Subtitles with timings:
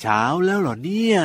[0.00, 1.20] เช้าแล้วเหรอเนี่ย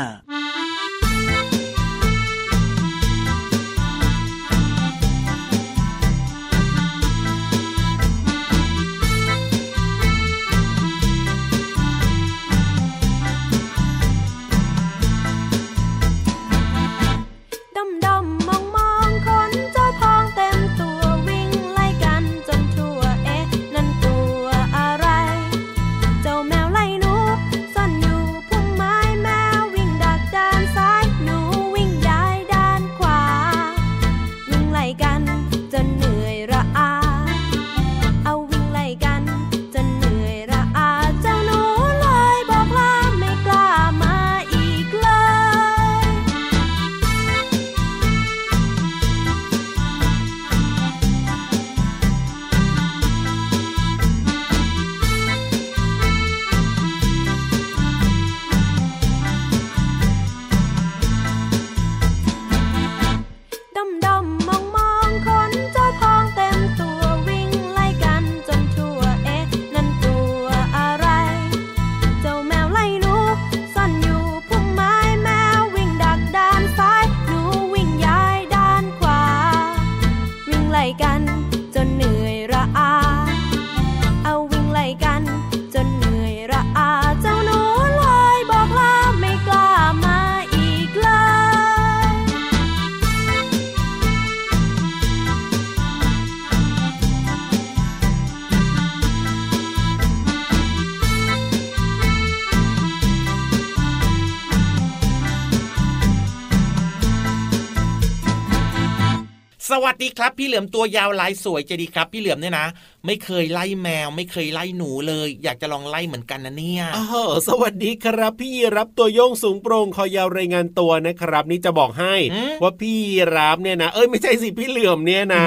[109.83, 112.67] วัสดีครับ พี่เหลือมตัวยาวลายสวยจะดีครับ พี่เหลือมเนี่ยนะ
[113.05, 117.05] ไม่เคยไล่แมว ไม่เคยไล่หนูเลย อยากจะลองไล่เหมือนกันนะเนี่ยอ๋อ
[117.47, 122.15] สวัสดีครับ พี่รับตัวโยงสูงโปร่งคอยาวรายงานตัวนะครับ นี่จะบอกให้
[122.61, 122.97] ว่าพี่
[123.35, 125.45] รับเนี่ยนะ เอ้ยไม่ใช่สิพี่เหลือมเนี่ยนะ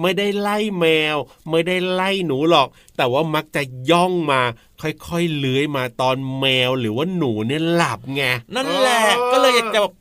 [0.00, 1.16] ไม่ได้ไล่แมว
[1.50, 4.42] ไม่ได้ไล่หนูหรอก แต่ว่ามักจะย่องมา
[4.82, 8.22] ค่อยๆเลื้อยมาตอนแมวหรือว่าหนูเนี่ยหลับไง
[8.54, 9.02] นั่นแหละ
[9.32, 9.94] ก็เลยอยากจะแบบ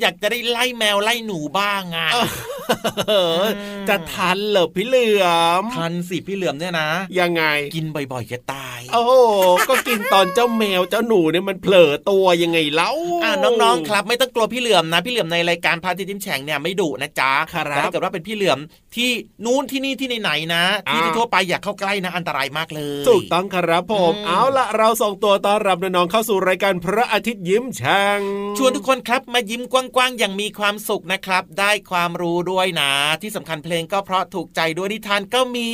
[0.00, 2.08] อยากจะได้ไล่แมวไล่หนูบ้างอะ
[3.88, 5.26] จะทันเหรอพี่เหลือ
[5.60, 6.88] มทันสิพี่เหลือมเนี่ยนะ
[7.18, 7.42] ยังไง
[7.74, 9.02] กินบ่อยๆจะตาย โอ้
[9.68, 12.90] ก็กินตอนเจ้าแมวเจ้าหนูเนี่ยมันเผลอตัวยังไงเล่า
[13.24, 17.32] อ่าน้องๆครับ ไม่ต้องกลัวพี่เหลือมนะ พี่เหลือมในรายการพาทิติมแฉ่งเนี่ยไม่ดุนะจ๊ะ
[17.68, 18.58] แต่ถ้าเกิดว่าเป็นพี่เหลือม
[18.96, 19.10] ที่
[19.44, 28.20] นู้นที่นี่ที่ไหนๆนะ ที่ทั่วไปอยากเข้าใกล้นะอันตรายมากเลยถูกต้องครับผมเอาละเราส่งตัวต้อนรับน้องๆเข้าสู่รายการพระอาทิตย์ยิ้มแฉ่ง
[28.56, 32.90] ชวนทุกคนครับมายิ้มกว้างๆอย่างมีความสุขนะครับ ได้ความรู้ด้วยนะ
[33.22, 35.68] ที่สำคัญเพลงก็เพราะถูกใจด้วยนิทานก็มี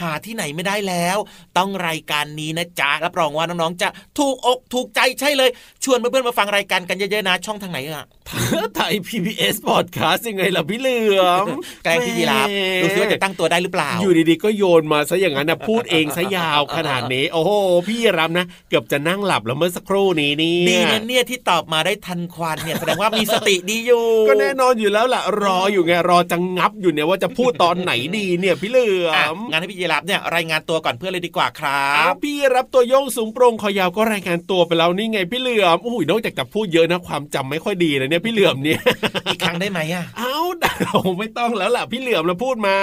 [0.00, 1.18] หาที่ไหนไม่ได้แล้ว
[1.58, 5.50] ต้องรายการนี้นะจ๊ะรับรองว่าน้องๆจะถูกอกถูกใจใช่เลย
[5.84, 8.06] ชวนเพื่อนๆมาฟังรายการกันเยอะๆนะช่องทางไหนอะ
[8.76, 11.46] ไทย PBS Podcast ยังไงล่ะพี่เหลือม
[11.84, 12.46] แกล้งพี่ยีราฟ
[12.82, 17.50] ดูซิว่าจะตั้งตัวได้หรือเปล่า อยู่ดีๆก็โยนมาซะอย่างนั้นนะพูดเองซะยาวขนาดนี้โอ้โห
[17.88, 38.80] พี่รับนะ เกือบจะนั่งหลับแล้วเมื่อสักครู่นี้นี่ดีนะเนี่ยที่ตอบมาได้ทันควันเนี่ยแสดงว่ามีสติดีอยู่ ก็แน่นอนอยู่แล้วล่ะรออยู่ไงรอจะงับอยู่เนี่ยว่าจะพูดตอนไหนดีเนี่ยพี่เหลือมงานให้พี่ยีรับเนี่ยรายงานตัวก่อนเพื่อนเลยดีกว่าครับพี่รับตัวโยงสูงโปร่งคอยาวก็รายงานตัวไปแล้วนี่ไงพี่เหลือมโอ้ยนอกจากจะพูดเยอะนะความจำไม่ค่อยดีเลยเนี่ยพี่เหลือมเนี่ย
[39.32, 40.36] อีกครั้งได้ไหมอะเอ้า
[40.82, 42.76] เราไม่ต้องแล้วล่ะพี่เหลือมเราพูดมา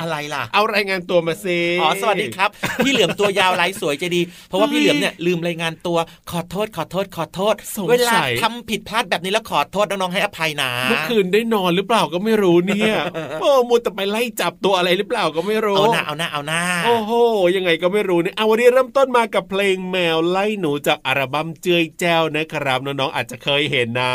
[0.00, 2.50] อะไรล่ะ เอารายงานตัวมาซิอ๋อสวัสดีครับ
[2.84, 5.98] พี่เหลือมตัวยาวลายสวยใจดี เพราะว่าพี่เหลือมเนี่ยลืมรายงานตัว
[6.30, 7.54] ขอโทษ ขอโทษ ขอโทษ
[7.90, 8.12] เวลา
[8.42, 12.94] ทำผิดพลาดแบบนี้แล้วขอโทษน้องๆให้อภัยนะเมื่อคืนได้นอนหรือเปล่าก็ไม่รู้เนี่ย
[13.40, 17.12] โอ้มุดแต่ไปไล่จับตัวอะไรหรือเปล่าก็ไม่รู้เอาหน้าเอาหน้าเอาหน้าโอ้โห
[17.56, 24.14] ยังไงก็ไม่รู้เนี่ยเอาวันนี้เริ่มต้นมากับเพลงแมวไล่หนูจากอัลบั้มเจยแจ้วนะครับน้องๆอาจจะเคยเห็นนะ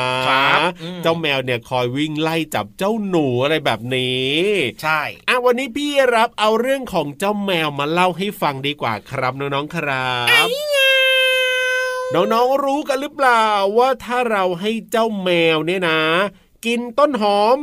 [1.03, 4.33] เจ้าแมวเนี่ยคอยวิ่งไล่จับเจ้าหนูอะไรแบบนี้
[4.81, 10.11] ใช่อะวันนี้พี่รับเอาเรื่องของเจ้าแมวมาเล่าให้ฟังดีกว่าครับน้องๆครั
[10.45, 10.47] บ
[12.15, 13.45] น้องๆรู้กันหรือเปล่า
[13.77, 16.01] ว่าถ้าเราให้เจ้าแมวเนี่ยนะ
[16.65, 17.57] กินต้นหอม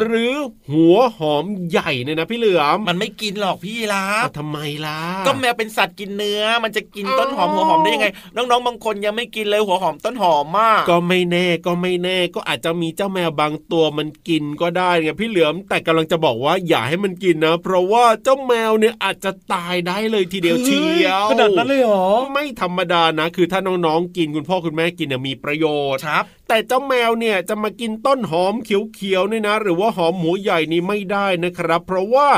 [0.00, 0.34] หรือ
[0.70, 4.04] หัวหอมใหญ่เนี่ยนะพี่เหลือมมันไม่กินหรอกพี่ลา
[4.38, 32.28] ทำไมล่ะก็แมวเป็นสัตว์กินเนื้อ มันจะกินต้นหอมหัวหอมได้ยังไง น้องๆบางคนยังไม่กินเลยหัวหอมต้นหอมมาก ก็ไม่แน่ก็ไม่แน่ก็อาจจะมีเจ้าแมวบางตัวมันกินก็ได้ไงพี่เหลือมแต่กำลังจะบอกว่าอย่าให้มันกินนะ เพราะว่าเจ้าแมวเนี่ยอาจจะตายได้เลยทีเดียวเชียวขนาดนั้นเลยเหรอไม่ธรรมดานะ คือถ้าน้องๆกินคุณพ่อคุณแม่กินเนี่ยมีประโยชน์ครับแต่เจ้าแมวเนี่ยจะมากินต้นหอมเขียวๆนี่นะ หรือว่าหอมหมูใหญ่นี่ไม่ได้นะครับ เพราะว่า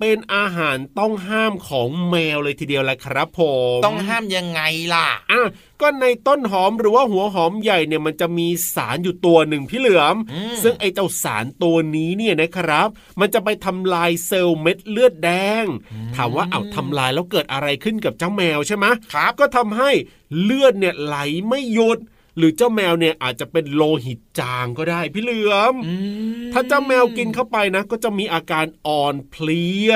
[0.00, 3.40] เป็นอาหารต้องห้ามของแมวเลยทีเดียวแหละครับผ
[3.76, 4.60] มต้องห้ามยังไง
[4.94, 5.42] ล่ะอะ
[5.80, 10.16] ก็ในต้นหอมหรือว่าหัวหอมใหญ่เนี่ยมันจะมีสารอยู่ตัวหนึ่งพี่เหลือม
[10.62, 12.88] ซึ่งไอ้เจ้าสารตัวนี้เนี่ยนะครับ
[13.20, 15.30] มันจะไปทำลายเซลล์เม็ดเลือดแด
[15.62, 15.64] ง
[16.16, 19.90] ถามว่าเอาทำลายแล้วเกิดอะไรขึ้นกับเจ้าแมวใช่ไหมครับก็ทำให้
[20.42, 21.16] เลือดเนี่ยไหล
[21.48, 21.98] ไม่หยุด
[22.36, 25.74] หรือเจ้าแมวเนี่ยอาจจะเป็นโลหิตจางก็ได้พี่เหลือม
[26.52, 29.92] ถ้าเจ้าแมวกินเข้าไปนะ ก็จะมีอาการอ่อนเพลีย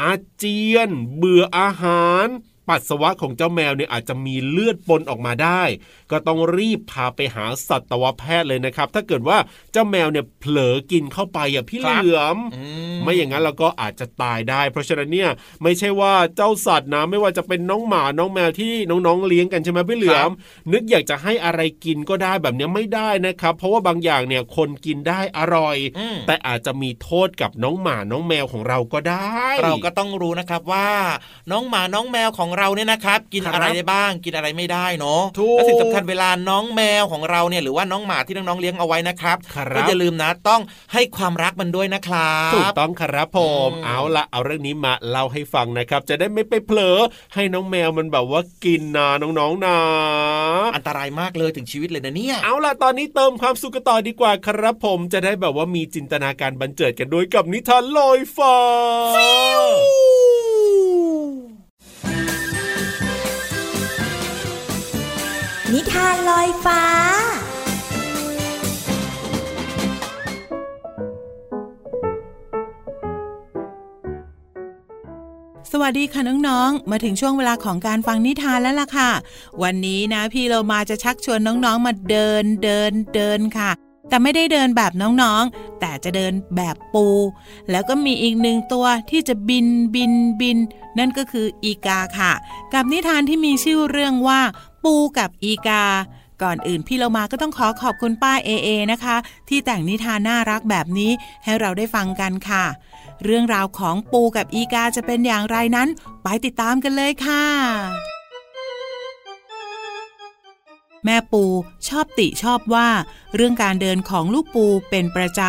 [0.00, 2.26] อาเจียน เบื่ออาหาร
[2.68, 5.62] ปัสสาวะของเจ้าแมวเนี่ยอาจจะมีเลือดปนออกมาได้
[6.10, 9.38] ก็ต้องรีบพาไปหาสัตวแพทย์เลยนะครับ ถ้าเกิดว่า
[9.72, 12.36] เจ้าแมวเนี่ยเผลอกินเข้าไปอะพี่เหลือม
[13.02, 15.30] ไม่อย่างนั้นเราก็อาจจะตายได้ เพราะฉะนั้นเนี่ย
[15.62, 20.30] ไม่ใช่ว่าเจ้าสัตว์นะไม่ว่าจะเป็นน้องหมาน้องแมวที่น้องๆเลี้ยงกันใช่ไหมพี่เหลือม
[20.72, 25.76] นึกอยากจะให้อะไรกินก็ได้แบบนี้ไม่ได้นะครับ เพราะว่าบางอย่างเนี่ยคนกินได้อร่อย
[26.26, 30.90] แต่อาจจะมีโทษกับน้องหมาน้องแมวของเราก็ได้ เราก็ต้องรู้นะครับว่า
[31.50, 35.22] น้องหมาน้องแมวของเราเนี่ยนะครับกินอะไรได้บ้าง กินอะไรไม่ได้เนาะ
[35.52, 39.36] และสิ่งสำคัญเวลาน้องแมวของเราเนี่ยหรือว่าน้องหมาที่น้องๆเลี้ยงเอาไว้นะครับ
[39.76, 40.60] ก็อย่าลืมนะต้อง
[40.92, 46.98] ให้ความรักมันด้วยนะครับถูกต้องครับผมเอาละเอาเรื่องนี้มาเล่าให้ฟังนะครับ จะได้ไม่ไปเผลอ
[47.34, 49.78] ให้น้องแมวมันแบบว่ากินนะน้องๆนะ
[50.76, 58.56] อันตรายมากเลยถึงชีวิตเลยนะเนี่ย เอาล่ะตอนนี้เติมความสุขต่อดีกว่าครับผมจะได้แบบว่ามีจินตนาการบันเจิดกันด้วยกับนิทานลอยฟ้า
[65.74, 66.82] นิทานลอยฟ้า
[75.72, 79.10] สวัสดีค่ะน้องๆ มาถึงช่วงเวลาของการฟังนิทานแล้วล่ะค่ะ
[79.62, 83.70] วันนี้นะพี่เรามาจะชักชวนน้องๆ มาเดินเดินเดินค่ะ
[84.08, 87.06] แต่ไม่ได้เดินแบบน้องๆ แต่จะเดินแบบปู
[87.70, 90.58] แล้วก็มีอีกหนึ่งตัวที่จะบินบินบิน
[90.98, 92.32] นั่นก็คืออีกาค่ะ
[92.74, 94.40] กับนิทานที่มีชื่อเรื่องว่า
[94.84, 95.84] ปูกับอีกา
[96.42, 99.16] ก่อนอื่นพี่เรามาก็ต้องขอขอบคุณป้าเอเอนะคะ
[99.48, 101.10] ที่แต่งนิทานน่ารักแบบนี้
[101.44, 102.64] ให้เราได้ฟังกันค่ะ
[103.24, 105.88] เรื่องราวของปูกับอีกาจะเป็นอย่างไรนั้น
[106.22, 107.44] ไปติดตามกันเลยค่ะ
[111.04, 111.44] แม่ปู
[111.88, 112.88] ชอบติชอบว่า
[113.34, 115.40] เรื่องการเดินของลูกปูเป็นประจ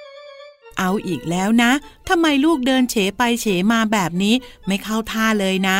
[0.00, 1.72] ำ เอาอีกแล้วนะ
[2.08, 4.34] ทำไมลูกเดินเฉไปเฉมาแบบนี้
[4.66, 5.78] ไม่เข้าท่าเลยนะ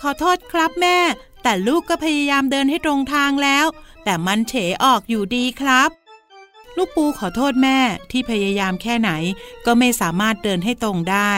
[0.00, 0.98] ขอโทษครับแม่
[1.42, 3.66] แต่ลูกก็พยายามเดินให้ตรงทางแล้ว
[4.04, 4.54] แต่มันเฉ
[4.84, 5.90] ออกอยู่ดีครับ
[6.76, 7.78] ลูกปูขอโทษแม่
[8.10, 9.10] ที่พยายามแค่ไหน
[9.66, 11.32] ก็ไม่สามารถเดินให้ตรงได้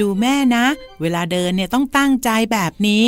[0.00, 0.64] ดูแม่นะ
[1.00, 3.04] เวลาเดินเนี่ยต้องตั้งใจแบบนี้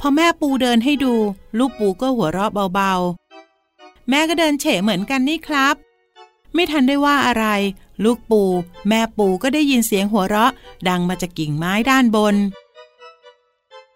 [0.00, 1.14] พอแม่ปูเดินให้ดู
[1.58, 5.74] ลูกปูก็หัวเราะเบาๆ แม่ก็เดินเฉเหมือนกันนี่ครับ
[6.54, 7.46] ไม่ทันได้ว่าอะไร
[8.04, 8.42] ลูกปู
[8.88, 10.52] แม่ปูก็ได้ยินเสียงหัวเราะ
[10.88, 12.36] ดังมาจากกิ่งไม้ด้านบน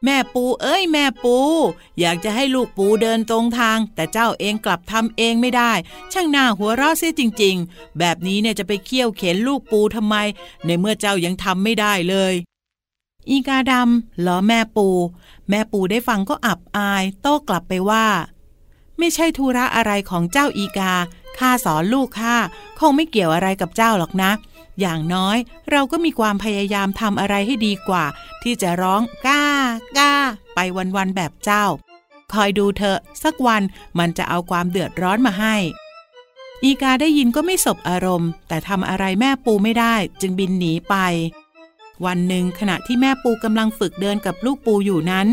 [0.04, 1.36] แม่ปูเอ้ยแม่ปู
[2.00, 5.72] อยากจะให้ลูกปูเดินตรงทาง แต่เจ้าเองกลับทำเองไม่ได้
[6.12, 10.16] ช่างหน้าหัวเราะเสียจริง ๆ แบบนี้เนี่ยจะไปเคี่ยวเข็นลูกปูทำไม
[10.66, 12.34] ในเมื่อเจ้ายังทำไม่ได้เลย
[13.28, 14.88] อีกาดำล้อแม่ปู
[15.50, 18.06] แม่ปูได้ฟังก็อับอาย โต้กลับไปว่า
[18.98, 20.94] ไม่ใช่ธุระอะไรของเจ้าอีกา
[21.38, 22.36] ข้าสอนลูกข้า
[22.78, 24.30] คงไม่เกี่ยวอะไรกับเจ้าหรอกนะ
[24.80, 25.36] อย่างน้อย
[25.70, 28.04] เราก็มีความพยายามทำอะไรให้ดีกว่า
[28.42, 29.44] ที่จะร้องก้า
[29.98, 30.14] ก้า
[30.54, 30.58] ไป
[30.96, 31.64] วันๆแบบเจ้า
[32.32, 33.62] คอยดูเถอะ สักวัน
[33.98, 35.56] มันจะเอาความเดือดร้อนมาให้
[36.64, 40.94] อีกาได้ยินก็ไม่สบอารมณ์ แต่ทำอะไรแม่ปูไม่ได้จึงบินหนีไป
[42.04, 45.26] วันหนึ่งขณะที่แม่ปูกำลังฝึกเดินกับลูกปูอยู่นั้น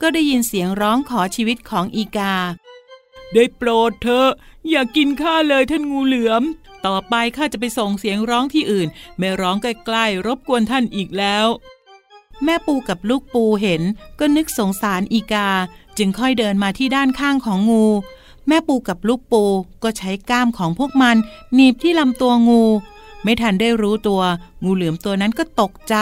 [0.00, 2.34] ก็ได้ยินเสียงร้องขอชีวิตของอีกา
[3.34, 4.30] ได้โปรดเถอะ
[4.70, 6.42] อย่ากินข้าเลยท่านงูเหลือม
[6.86, 11.46] ต่อไปข้าจะไปส่งเสียงร้องที่อื่น ไม่ร้องใกล้ๆรบกวนท่านอีกแล้ว
[12.44, 13.82] แม่ปูกับลูกปูเห็น
[14.18, 15.48] ก็นึกสงสารอีกา
[15.98, 17.86] จึงค่อยเดินมาที่ด้านข้างของงู
[18.48, 19.44] แม่ปูกับลูกปู
[19.82, 21.16] ก็ใช้ก้ามของพวกมัน
[21.54, 22.64] หนีบที่ลำตัวงู
[23.22, 24.22] ไม่ทันได้รู้ตัว
[24.64, 25.94] งูเหลือมตัวนั้นก็ตกใจ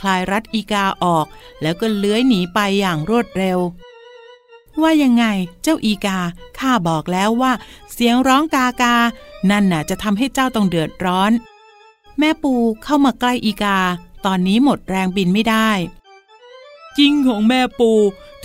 [0.00, 1.26] คลายรัดอีกาออก
[1.62, 3.58] แล้วก็เลื้อยหนีไปอย่างรวดเร็ว
[4.82, 5.24] ว่ายังไง
[5.62, 6.18] เจ้าอีกา
[6.58, 7.52] ข้าบอกแล้วว่า
[7.92, 8.96] เสียงร้องกากา
[9.50, 11.32] นั่นน่ะจะทำให้เจ้าต้องเดือดร้อน
[12.18, 12.54] แม่ปู
[12.84, 13.78] เข้ามาใกล้อีกา
[14.26, 15.70] ตอนนี้หมดแรงบินไม่ได้
[16.98, 17.92] จริงของแม่ปู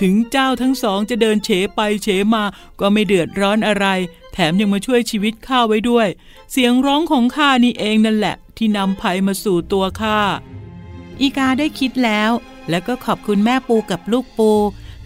[0.01, 2.43] ถึงเจ้าทั้งสองจะเดินเฉไปเฉมา
[2.79, 3.85] ก็ไม่เดือดร้อนอะไร
[4.33, 6.07] แถมยังมาช่วยชีวิตข้าไว้ด้วย
[6.51, 10.19] เสียงร้องของข้านี่เองนั่นแหละ ที่นำภัยมาสู่ตัวข้า
[11.21, 12.31] อีกาได้คิดแล้ว
[12.69, 14.51] แล้วก็ขอบคุณแม่ปูกับลูกปู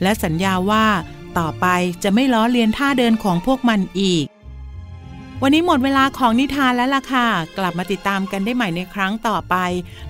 [0.01, 0.87] และสัญญาว่า
[1.39, 1.65] ต่อไป
[2.03, 4.25] จะไม่ล้อเลียนท่าเดินของพวกมันอีก
[5.41, 7.27] วันนี้หมดเวลาของนิทานแล้วล่ะค่ะ
[7.57, 9.55] กลับมาติดตามกันได้ใหม่ในครั้งต่อไป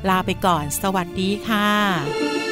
[0.09, 2.44] ลาไปก่อน สวัสดีค่ะ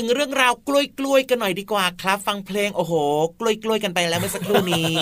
[0.00, 2.92] ถึงเรื่องราวกล้วยกล้วยกันหน่อยดีกว่าครับ ฟังเพลงโอ้โห
[3.40, 4.94] กล้วยกล้วยกันไปแล้วเมื่อสักครู่นี้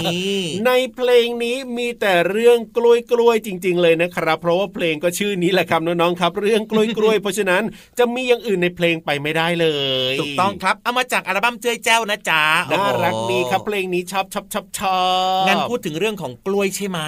[0.67, 7.63] ในเพลงนี้มีแต่เรื่องกล้วยกล้วยจริง ๆ เลยนะครับ เพราะว่าเพลงก็ชื่อนี้แหละครับน้องๆครับ เรื่องกล้วยกล้วยเพราะฉะนั้น
[7.99, 9.67] จะมีอย่างอื่นในเพลงไปไม่ได้เล
[10.13, 14.99] ยถูกต้องครับเอามาจากอัลบั้มเจ้ยแจ้วนะจ๊ะน่ารักดีครับเพลงนี้ชอบชอบชอบชอ
[15.43, 17.01] บงั้นพูดถึงเรื่องของกล้วยใช่ไหม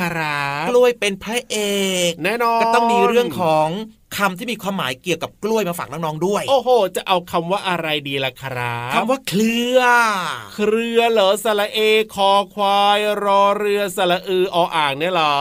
[0.00, 1.56] ครับกล้วยเป็นพระเอ
[2.08, 3.68] กแน่นอนก็ต้องมีเรื่องของ
[4.16, 9.80] คำที่มีความหมายเกี่ยวกับกล้วยมาฝากน้องๆด้วย โอ้โห จะเอาคำว่าอะไรดีล่ะครับคำว่าเคลือ
[10.54, 11.78] เครือเหรอสระเอ
[12.14, 15.36] คอควายรอเรือสระอือออ่างเนี่ยหรอ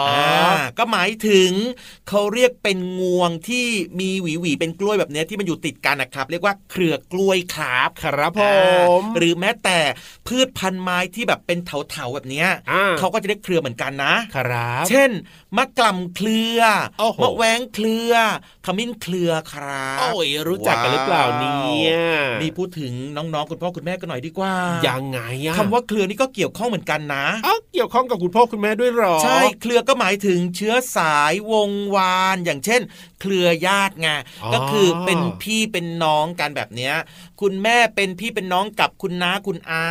[0.78, 1.52] ก็หมายถึง
[2.10, 3.68] เขาเรียกเป็นงวงที่
[4.00, 8.42] มีหวีหวีเป็นกล้วยแบบนี้ที่มันอยู่ติดกันนะครับ เรียกว่าเครือกล้วยครับครับผ
[9.00, 9.80] มหรือแม้แต่
[10.28, 12.46] พืชพันธุ์ไม้ที่แบบเป็นเถาๆแบบนี้
[13.00, 15.10] เขาก็จะเรียกเครือเหมือนกันนะครับ เช่น
[15.58, 16.60] มะกล่ำเครือ
[17.24, 18.14] มะแวงเครือ
[18.68, 21.98] ขมิ้นเครือครับโอ้ยรู้จักกันหรือเปล่าเนี่ย
[22.42, 24.54] นี่พูดถึงน้องๆคุณพ่อคุณแม่กันหน่อยดีกว่า
[24.88, 32.82] ยังไงอะคำว่าเครือนี่ก็เกี่ยวข้องเหมือนกันนะอ๋อเกี่ยวข้องกับคุณพ่อคุณแม่ด้วยหรอ ใช่เครือก็หมายถึงเชื้อสายวงวานอย่างเช่น
[33.22, 34.08] เครือญาติไง
[34.54, 36.96] ก็คือเป็นพี่เป็นน้องกันแบบเนี้ย
[37.42, 39.86] คุณแม่เป็นพี่เป็นน้องกับคุณน้าคุณอา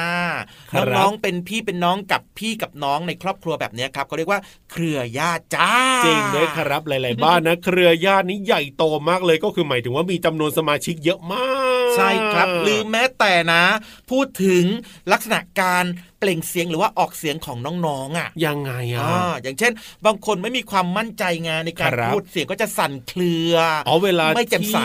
[0.97, 4.41] น้องๆเป็นพี่เป็นน้องกับพี่กับน้องในครอบครัวแบบนี้ครับเขาเรียกว่า
[4.73, 5.73] เครือญาติจ้า
[6.05, 11.47] จริงด้วยครับหลาย ๆ บ้านนะ เครือญาตินี้ใหญ่โตมากเลยก็คือหมายถึงว่ามีจำนวนสมาชิกเยอะมา
[11.85, 13.65] ก ใช่ครับ หรือแม้แต่นะ
[14.11, 14.65] พูดถึง
[15.13, 15.85] ลักษณะการ
[16.19, 19.09] เปล่งเสียงหรือว่าออกเสียงของน้องๆอะยังไงอะ
[19.43, 19.73] อย่างเช่น
[20.07, 23.55] บางคนไม่มีความมั่นใจงานในการพูดเสียงก็จะสั่นเครือ
[23.89, 24.79] อ๋อเวลาไม่แจ่มใส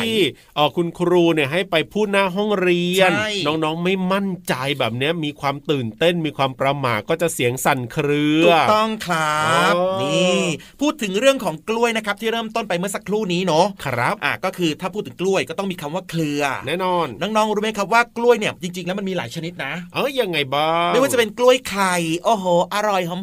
[0.58, 3.12] อ๋อคุณครูเนี่ยให้ไปพูดหน้าห้องเรียน
[3.48, 10.42] น้องๆไม่มั่นใจแบบเนี้ยมีความตื่นเต้นมีความประหม่าก็จะเสียงสั่นเครือถูกต้องครับนี่
[10.82, 23.22] พูดถึงเรื่องของกล้วยนะครับที่เริ่มต้นไปเมื่อสักครู่นี้เนาะครับอะก็คือถ้าพูดถึงกล้วยก็ต้องมีคำว่าเครือ แน่นอน น้องๆรู้ไหมครับว่ากล้วยเนี่ยจริงๆแล้วมันมีหลายชนิดนะ เอ้ยยังไงบ้างไม่ว่าจะเป็นกล้วยไข่โอ้โห อร่อยหอม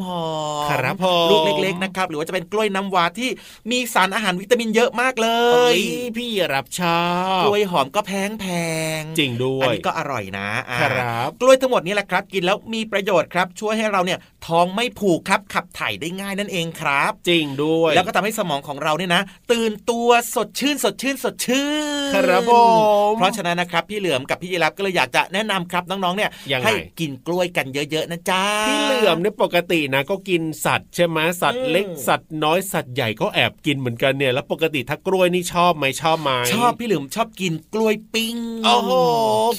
[0.67, 3.29] ๆครับพอลูกเล็กๆนะครับหรือว่าจะเป็นกล้วยน้ำว้าที่
[3.71, 5.29] มีสารอาหารวิตามินเยอะมากเล
[5.71, 5.73] ย
[6.17, 7.01] พี่รับชอ
[7.39, 8.45] บกล้วยหอมก็แพงแพ
[8.99, 10.49] งจริงด้วยอันนี้ก็อร่อยนะ
[10.81, 21.67] ครับ กล้วยทั้งหมดนี้แหละครับ กินแล้วมีประโยชน์ครับช่วยให้เราเนี่ยท้องไม่ผูกครับขับถ่ายได้ง่ายนั่นเองครับ จริงด้วย แล้วก็ทำให้สมองของเราเนี่ยนะ ตื่นตัวสดชื่น สดชื่น สดชื่
[22.11, 22.51] นครับผ
[23.11, 26.29] มเพราะฉะนั้นนะครับพี่เหลือมกับพี่ยีรับก็เลยอยากจะแนะนำครับน้องๆเนี่ย
[26.65, 38.91] ให้กินกล้วยกันเยอะๆนะจ๊ะพี่เหลือมเนี่ยปกตินะก็กินสัตว์ใช่ไหมสัตว์เล็กสัตว์น้อยสัตว์ใหญ่ก็แอบกินเหมือนกันเนี่ยแล้วปกติถ้ากล้วยนี่ชอบไหมชอบไหมชอบพี่เหลือมชอบกินกล้วยปิ้งโอ้โห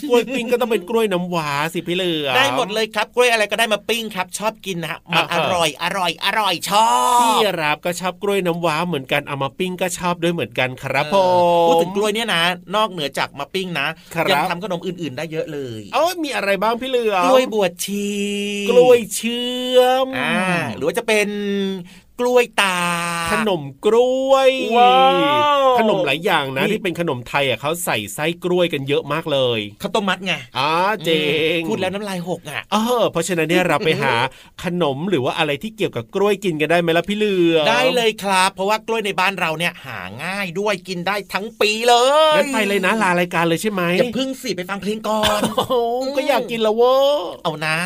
[0.08, 11.16] กล้วยปิ้งก็ต้องเป็นกล้วยน้ำว้าสิพี่เหลือมได้หมดเลยครับกล้วยอะไรก็ได้มาปิ้งครับ ชอบกิกินนะมันอร่อยอร่อยอร่อยชอบพี่รับก็ชอบกล้วยน้ำว้าเหมือนกันเอามาปิ้งก็ชอบด้วยเหมือนกันครับผ
[11.64, 12.42] มพูดถึงกล้วยเนี่ยนะ
[12.76, 13.86] นอกเหนือจากมาปิ้งนะ
[14.30, 18.10] ยังทำขนมอื่น ๆ ได้เยอะเลยเอ้มีอะไรบ้างพี่เหลือกล้วยบวชชี
[18.70, 20.34] กล้วยเชื่อมอ่า
[20.76, 21.28] หรือว่าจะเป็น
[22.20, 22.80] กล้วยตา
[23.32, 24.50] ขนมกล้วย
[25.78, 30.70] ขนมหลายอย่างนะที่เป็นขนมไทยอะเขาใส่ไส้กล้วยกันเยอะมากเลยข้าวต้มมัดไงอ๋อ
[31.04, 31.10] เจ
[31.58, 34.14] งพูดแล้วน้ำลายหกอะเออเพราะฉะนั้นเนี่ยเราไปหา
[34.64, 41.94] ขนมหรือว่าอะไรที่เกี่ยวกับกล้วยกินกันได้ไหมล่ะพี่เลือได้เลยครับ เพราะว่ากล้วยในบ้านเราเนี่ยหาง่ายด้วยกินได้ทั้งปีเล
[42.32, 45.40] ยงั้นไปเลยนะลารายการเลยใช่ไหมอย่าพึ่งสิไปฟังเพลงก่อน
[46.16, 46.94] ก็อยากกินแล้วเว้
[47.42, 47.78] เอานะ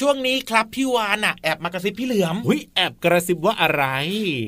[0.00, 3.84] ช่วงนี้ครับพี่วานอะแอบมากระซิบพี่เหลือมหุยแอบกระซิบว่าอะไร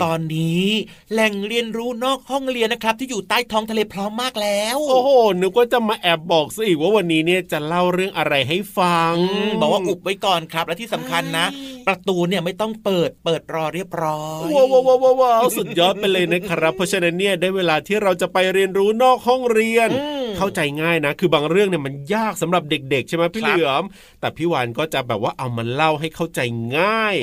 [0.05, 0.67] ตอนนี้
[1.13, 9.15] แหล่งเรียนรู้นอกห้องเรียนนะครับ ที่อยู่ใต้ท้องทะเลพร้อมมากแล้ว โอ้โหนึกว่าจะมาแอบบอกซะอีกว่าวันนี้เนี่ยจะเล่าเรื่องอะไรให้ฟัง
[9.61, 11.47] บอกว่าอุบไว้ก่อนครับ และที่สำคัญนะ
[11.87, 14.81] ประตูเนี่ยไม่ต้องเปิดเปิดรอเรียบร้อยว้าวว้า
[15.13, 19.91] วว้าวสุดยอดไปเลยนะครับ เพราะฉะนั้นเนี่ยได้เวลาที่เราจะไปเรียนรู้นอกห้องเรียน
[20.39, 23.83] เข้าใจง่ายนะ คือบางเรื่องเนี่ยมันยากสำหรับเด็ก ๆ ใช่ไหมพี่เหลือม
[24.21, 26.41] แต่พี่วานก็จะแบบว่าเอามันเล่าให้เข้าใจ
[26.79, 27.17] ง่าย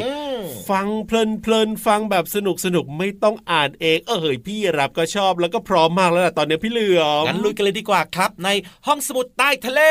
[0.69, 8.49] ฟังเพลินๆฟังแบบสนุกสนุกไม่ต้องอ่านเอง เออเฮ้ยพี่รับก็ชอบแล้วก็พร้อมมากแล้วล่ะตอนนี้พี่เหลือมงั้นลุยกันเลยดีกว่าครับ ใน
[8.87, 9.81] ห้องสมุดใต้ทะเล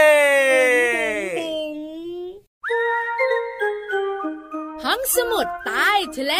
[4.84, 6.34] ห้องสมุดใต้ทะเล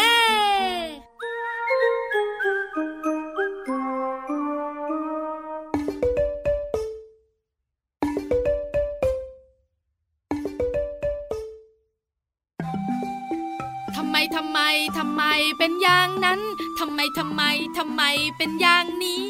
[14.35, 14.61] ทำไม
[14.99, 16.41] ทำไมทำไมเป็นอย่างนั้น
[16.79, 17.43] ทำไมทำไม
[17.79, 18.03] ทำไม
[18.37, 19.23] เป็นอย่างนี้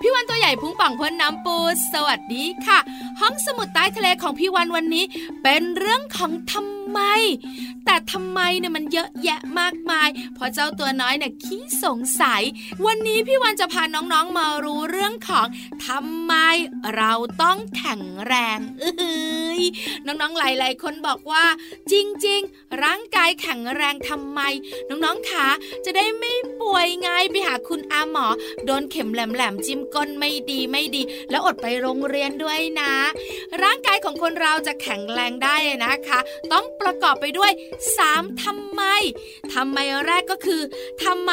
[0.00, 1.56] พี่วันตัวใหญ่พุงป่องพ้นน้ำปู
[1.92, 2.78] สวัสดีค่ะ
[3.20, 5.04] ห้องสมุดใต้ทะเลของพี่วันวันนี้
[5.42, 7.02] เป็นเรื่องของทำ ไม
[7.84, 12.42] แต่ทำไมเนี่ยมันเยอะแยะมากมาย เพราะเจ้าตัวน้อยเนี่ยขี้สงสัย
[12.86, 15.46] วันนี้พี่วันจะพาน้องๆมารู้เรื่องของ
[15.86, 16.34] ทำไม
[16.96, 19.62] เราต้องแข็งแรงเอ้ย
[20.06, 21.44] น้องๆหลายๆคนบอกว่า
[21.92, 21.94] จ
[22.26, 24.40] ริง ๆ ร่างกายแข็งแรงทำไม
[24.88, 25.48] น้องๆคะ
[25.84, 28.26] จะได้ไม่ป่วยไงไปหาคุณอาหมอ
[28.66, 32.92] โดนเข็มแหลมๆจิ้มก้นไม่ดีไม่ดี แล้วอดไปโรงเรียนด้วยนะ
[33.62, 36.18] ร่างกายของคนเราจะแข็งแรงได้นะคะ
[36.52, 37.52] ต้องปประกอบไปด้วย
[37.96, 38.82] 3ทำไม
[39.54, 40.62] ทำไมแรกก็คือ
[41.04, 41.32] ทำไม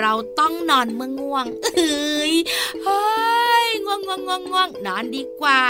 [0.00, 2.34] เราต้องนอนเมื่อง่วงเอ้ย
[2.82, 3.02] เฮ้
[3.66, 5.62] ยง่วงง่วงง่วงง่วงนอนดีกว่า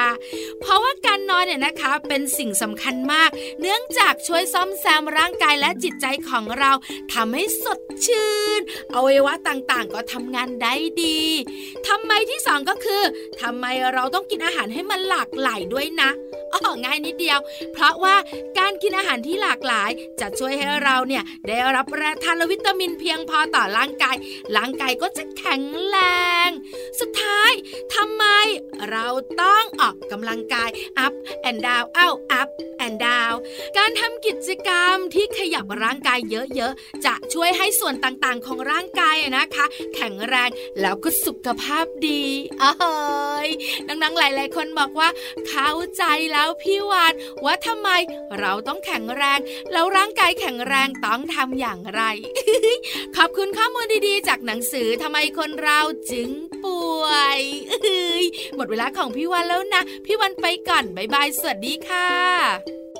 [0.60, 6.72] เพราะว่าการนอนเนี่ยนะคะเป็นสิ่งสำคัญมาก เนื่องจากช่วยซ่อมแซมร่างกายและจิตใจของเรา
[7.12, 8.60] ทำให้สดชื่น
[8.94, 11.20] อวัยวะต่างๆ ก็ทำงานได้ดี
[11.88, 13.02] ทำไมที่สองก็คือ
[13.40, 16.10] ทำไมเราต้องกินอาหารให้มันหลากหลายด้วยนะ
[16.52, 17.38] อ๋อง่ายนิดเดียว
[17.72, 18.16] เพราะว่า
[18.58, 24.16] การกินอาหารที่หลากหลาย จะช่วยให้เราเนี่ยได้รับแร่ธาตุและวิตามินเพียงพอต่อร่างกาย
[24.56, 25.98] ร่างกายก็จะแข็งแร
[26.46, 26.48] ง
[27.00, 27.52] สุดท้าย
[27.94, 28.24] ทำไม
[28.90, 29.06] เรา
[29.42, 30.68] ต้องออกกำลังกาย
[31.04, 31.14] up
[31.48, 32.08] and down เอ้า
[32.40, 32.48] up
[32.84, 33.36] and down
[33.78, 42.24] การทำกิจกรรมที่ขยับร่างกายเยอะๆ จะช่วยให้ส่วนต่างๆ ของร่างกายนะคะ แข็งแรงแล้วก็สุขภาพดี
[42.60, 43.48] เอ้ย
[43.88, 45.08] นังๆหลาย ๆ คนบอกว่า
[45.48, 47.12] เข้าใจแล้วพี่วาน
[47.44, 47.88] ว่าทำไม
[48.40, 49.40] เราต้องแข็งแรง
[49.72, 52.02] แล้วร่างกายแข็งแรงต้องทำอย่างไร
[53.16, 56.30] ขอบคุณข้อมูลดีๆ จากหนังสือทำไมคนเราจึง
[56.64, 57.06] ป่ว
[57.38, 57.40] ย
[58.56, 62.91] หมดเวลาของพี่วันแล้วนะ พี่วันไปก่อน บ๊ายบาย สวัสดีค่ะ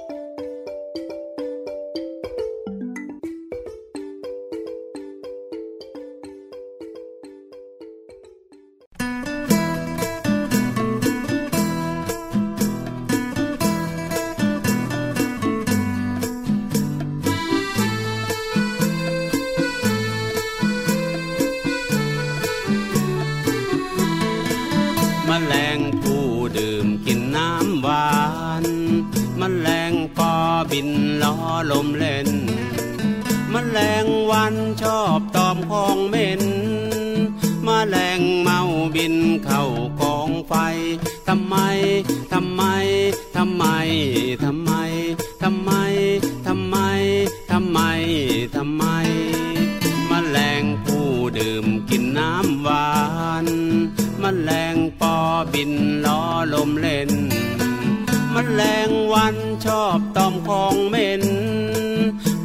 [59.88, 61.24] อบตอมของเหม็น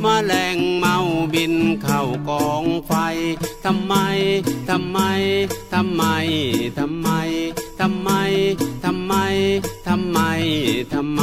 [0.04, 0.96] มาแมลงเมา
[1.34, 2.94] บินเข้ากองไฟ
[3.66, 3.94] ทำไม
[4.70, 5.00] ทำไม
[5.74, 6.04] ทำไม
[6.78, 7.10] ทำไม
[7.80, 8.10] ทำไม
[8.84, 9.14] ทำไม
[9.88, 10.20] ทำไม
[10.94, 11.22] ทำไม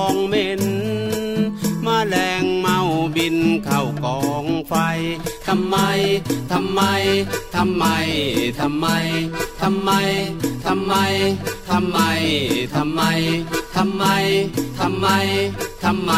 [0.00, 0.62] อมของเหม็น
[1.86, 2.78] มแรงเมา
[3.16, 4.74] บินเข้ากองไฟ
[5.46, 5.76] ทำไม
[6.52, 6.82] ทำไม
[7.54, 7.84] ทำไม
[8.60, 8.90] ทำไม
[9.60, 9.90] ทำไม
[10.68, 10.92] ทำไม
[11.68, 11.98] ทำไม
[12.74, 13.02] ทำไม
[13.74, 14.04] ทำไม
[14.78, 15.06] ทำไม
[15.82, 16.12] ทำไม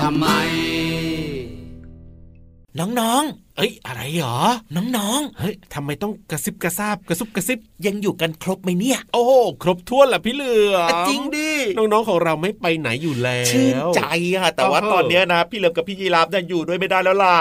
[0.00, 1.33] ทำไม
[2.80, 4.38] น้องๆ เอ้ย อะไรหรอ
[4.76, 9.32] น้องเฮ้ยทำไมต้องกระซิบกระซาบกระซุบกระซิบๆยังอยู่กันครบไหมเนี่ย โอ้โห
[9.62, 14.00] ครบถ้วนแหละพี่เหลือมจริงดิ น้องๆ ของเราไม่ไปไหนอยู่แล้ว ชื่นใจ
[14.34, 17.34] อะแต่ว่าโอ้โหตอนเนี้ยนะ พี่เหลิมกับพี่ยีราฟเนี่ยอยู่ด้วยไม่ได้แล้วล่ะ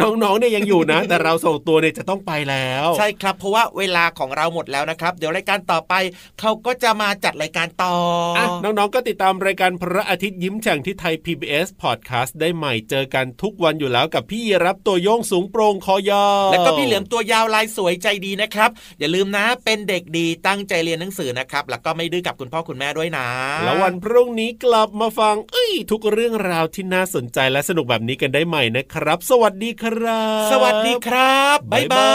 [0.00, 5.94] น้องๆเนี่ยยังอยู่นะ แต่เราส่งตัวเนี่ยจะต้องไปแล้ว ใช่ครับ เพราะว่าเวลาของเราหมดแล้วนะครับ เดี๋ยวรายการต่อไป
[6.40, 7.94] เขาก็จะมาจัดรายการต่อ
[8.38, 23.26] ออะน้องๆก็ติดตามรายการพระอาทิตย์ยิ้มแฉ่งที่ไทย PBS Podcast ได้ใหม่เจอกันทุกวันอยู่แล้วกับพี่รับตัวโยงสูงโปร่งคอยาวแล้วก็พี่เหลือมตัวยาวลายสวยใจดีนะครับ อย่าลืมนะเป็นเด็กดีตั้งใจเรียนหนังสือนะครับ แล้วก็ไม่ดื้อกับคุณพ่อคุณแม่ด้วยนะ
[23.64, 32.12] แล้ววันพรุ่งนี้กลับมาฟังเอ้ยทุกเรื่องราวที่น่าสนใจและสนุกแบบนี้กันได้ใหม่นะครับสวัสดีครับ สวัสดีครับ บ๊ายบา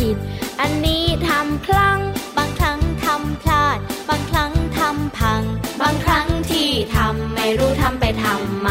[0.00, 0.16] ผิด
[0.60, 2.00] อันนี้ทำคลั่ง
[2.36, 5.42] บางครั้งทำพลาด บางครั้งทำพัง
[5.80, 8.70] บางครั้งที่ทำไม่รู้ทำไปทำไม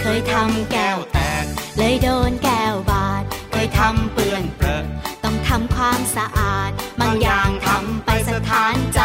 [0.00, 1.44] เคยทำแก้วแตก
[1.78, 4.84] เลยโดนแก้วบาด เคยทำเปื้อนเปรอะ
[5.24, 9.00] ต้องทำความสะอาด บางอย่างทำไปสถานใจ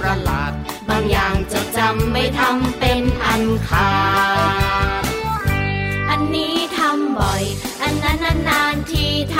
[0.00, 0.52] ประหลาด
[0.88, 3.90] บางอย่างจะจำไม่ทำเป็นอันขา
[4.38, 4.39] ด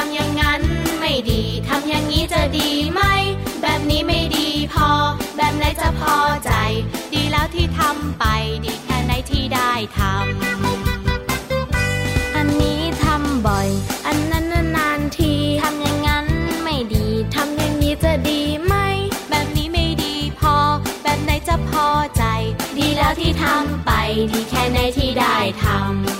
[0.02, 0.62] ทำอย่างนั้น
[1.00, 3.02] ไม่ดี ทำอย่างนี้จะดีไหม
[3.62, 4.88] แบบนี้ไม่ดีพอ
[5.36, 6.52] แบบไหนจะพอใจ
[7.14, 8.24] ดีแล้วที่ทำไป
[8.64, 13.68] ดีแค่ไหนที่ได้ทำ อันนี้ทำบ่อย
[14.06, 15.32] อันนั้นนานที
[15.62, 16.26] ทำอย่างนั้น
[16.64, 18.74] ไม่ดี ทำอย่างนี้จะดีไหม
[19.30, 20.54] แบบนี้ไม่ดีพอ
[21.02, 21.86] แบบไหนจะพอ
[22.16, 22.24] ใจ
[22.78, 23.90] ดีแล้วที่ทำไป
[24.32, 26.19] ดีแค่ไหนที่ได้ทำ